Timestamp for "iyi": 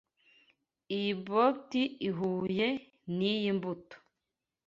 0.95-1.11